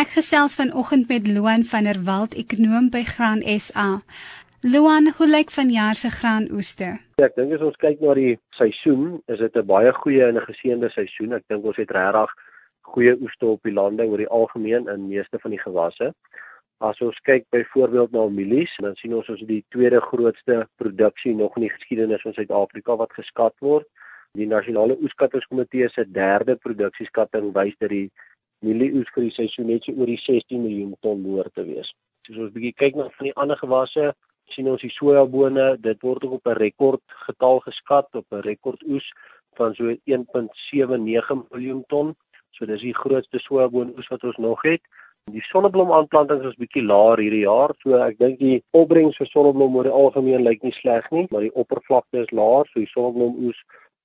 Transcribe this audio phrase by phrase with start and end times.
[0.00, 4.00] Ek gesels vanoggend met Loan van der Walt, ekonom by Graan SA.
[4.64, 6.88] Loan, hoe lyk vanjaar se graanoeste?
[7.20, 10.38] Ja, ek dink as ons kyk na die seisoen, is dit 'n baie goeie en
[10.40, 11.34] 'n geseënde seisoen.
[11.36, 12.32] Ek dink ons het regtig
[12.94, 16.14] goeie oeste op die lande oor die algemeen in meeste van die gewasse.
[16.80, 21.56] As ons kyk byvoorbeeld na mielies, dan sien ons ons die tweede grootste produksie nog
[21.56, 23.86] in die geskiedenis van Suid-Afrika wat geskat word.
[24.32, 28.10] Die nasionale oeskattingskomitee se derde produksieskatting wys dat die
[28.66, 31.90] mielieoes vir die seisoen net so oor die 16 miljoen ton behoort te wees.
[32.30, 34.12] As ons bietjie kyk na van die ander gewasse,
[34.54, 38.82] sien ons die sojabone, dit word ook op 'n rekord getal geskat op 'n rekord
[38.88, 39.06] oes
[39.56, 42.14] van so 1.79 miljoen ton.
[42.56, 44.82] So dis die grootste sojaboon oes wat ons nog het.
[45.30, 47.74] Die sonnebloemaanplantings is bietjie laer hierdie jaar.
[47.82, 51.44] So ek dink die opbrengs vir sonneblom oor die algemeen lyk nie sleg nie, maar
[51.46, 53.60] die oppervlakte is laer, so die sonnebloem oes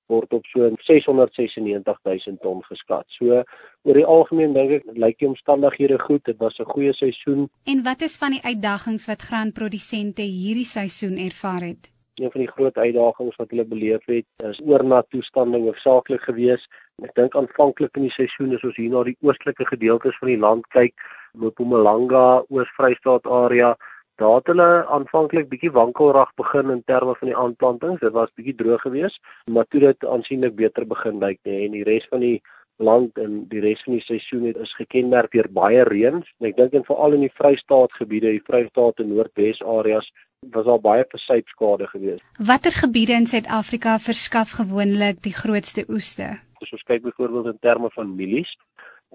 [0.07, 3.05] word op so 696000 ton geskat.
[3.17, 3.41] So
[3.85, 6.23] oor die algemeen dink ek lyk die omstandighede goed.
[6.25, 7.49] Dit was 'n goeie seisoen.
[7.65, 11.91] En wat is van die uitdagings wat graanprodusente hierdie seisoen ervaar het?
[12.15, 16.67] Een van die groot uitdagings wat hulle beleef het, is oornat toestande hoofsaaklik geweest.
[17.03, 20.39] Ek dink aanvanklik in die seisoen as ons hier na die oostelike gedeeltes van die
[20.39, 20.93] land kyk,
[21.33, 23.75] Mpumalanga, Oos-Vrystaat area,
[24.15, 27.99] Daar het hulle aanvanklik bietjie wankelrag begin in terme van die aanplantings.
[27.99, 29.19] Dit was bietjie droog geweest,
[29.51, 32.37] maar toe dit aansienlik beter begin lyk, nee, en die res van die
[32.77, 36.21] land en die res van die seisoen het is gekenmerk deur baie reën.
[36.47, 40.07] Ek dink en veral in die Vrystaatgebiede, die Vrystaat en Noordwes areas
[40.53, 42.23] was daar baie versuipskade geweest.
[42.39, 46.35] Watter gebiede in Suid-Afrika verskaf gewoonlik die grootste oeste?
[46.61, 48.51] As ons kyk byvoorbeeld in terme van mielies,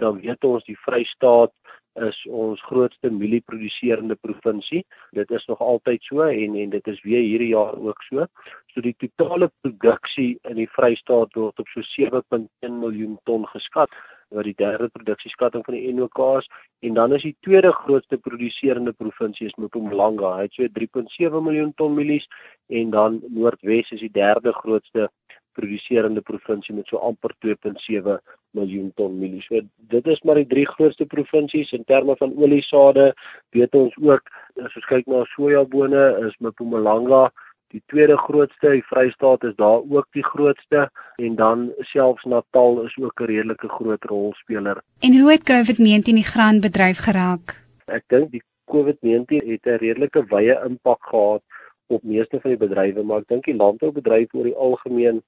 [0.00, 1.52] dan weet ons die Vrystaat
[1.94, 4.84] is ons grootste mielieproduserende provinsie.
[5.16, 8.26] Dit is nog altyd so en en dit is weer hierdie jaar ook so.
[8.72, 13.90] So die totale produksie in die Vrystaat word op so 7.1 miljoen ton geskat
[14.30, 16.48] wat die derde produksieskatting van die NOK is
[16.86, 20.36] en dan is die tweede grootste produserende provinsie is Mpumalanga.
[20.36, 22.28] Hy het so 3.7 miljoen ton mielies
[22.68, 25.10] en dan Noordwes is die derde grootste
[25.52, 28.16] produserende provinsie met so amper 2.7
[28.50, 29.46] miljoen ton mielies.
[29.46, 29.60] So
[29.92, 33.12] dit is maar die drie grootste provinsies in terme van oliesade.
[33.50, 34.34] Weet ons ook
[34.64, 37.30] as ons kyk na sojabone is Mpumalanga
[37.70, 40.88] die tweede grootste, die Vrystaat is daar ook die grootste
[41.22, 44.82] en dan selfs Natal is ook 'n redelike groot rolspeler.
[45.00, 47.46] En hoe het COVID-19 die graanbedryf geraak?
[47.86, 51.42] Ek dink die COVID-19 het 'n redelike wye impak gehad
[51.90, 55.22] op meeste van die bedrywe, maar ek dink die landboubedryf oor die algemeen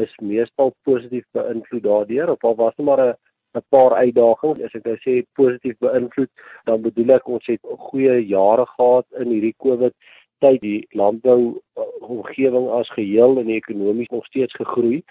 [0.00, 2.34] is meestal positief beïnvloed daardeur.
[2.34, 3.14] Of al was dit maar 'n
[3.54, 6.30] 'n paar uitdagings as ek nou sê positief beïnvloed
[6.66, 9.94] dan bedoel ek ons het goeie jare gehad in hierdie Covid
[10.42, 10.60] tyd.
[10.60, 11.60] Die landbou
[12.00, 15.02] omgewing as geheel en ekonomies nog steeds gegroei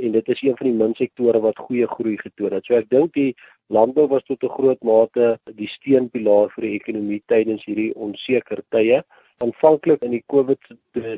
[0.00, 2.64] en dit is een van die min sektore wat goeie groei getoon het.
[2.64, 3.34] So ek dink die
[3.68, 9.04] landbou was tot 'n groot mate die steunpilaar vir die ekonomie tydens hierdie onseker tye
[9.44, 10.60] aanvanklik in die Covid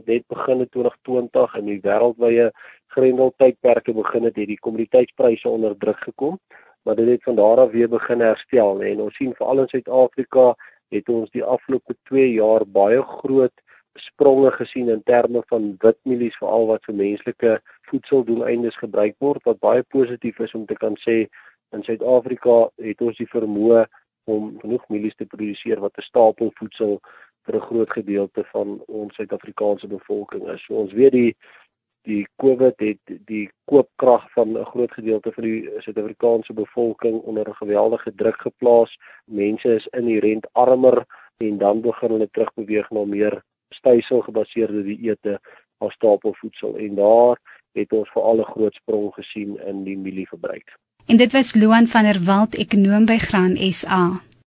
[0.06, 2.50] net begin in 2020 en die wêreldwye
[2.94, 6.38] grendeltydperke begin het, het die kommoditeitspryse onder druk gekom,
[6.84, 10.52] maar dit het van daar af weer begin herstel en ons sien veral in Suid-Afrika
[10.94, 13.54] het ons die afgelope 2 jaar baie groot
[14.00, 17.56] spronge gesien in terme van witmielies veral wat vir menslike
[17.90, 21.24] voedseldoeleindes gebruik word wat baie positief is om te kan sê
[21.72, 23.84] in Suid-Afrika het ons die vermoë
[24.30, 27.00] om genoeg mielies te produseer wat 'n stapel voedsel
[27.44, 30.64] vir 'n groot gedeelte van ons Suid-Afrikaanse bevolking is.
[30.64, 31.36] So ons weet die
[32.02, 37.54] die COVID het die koopkrag van 'n groot gedeelte van die Suid-Afrikaanse bevolking onder 'n
[37.54, 38.96] geweldige druk geplaas.
[39.24, 41.04] Mense is inherënt armer
[41.38, 45.40] en dan begin hulle terugbeweeg na meer styselgebaseerde dieete
[45.78, 47.38] as stapelvoedsel en daar
[47.72, 50.78] het ons veral 'n groot sprong gesien in die mielieverbruik.
[51.06, 54.20] En dit was Loan van der Walt, ekonom by Graan SA.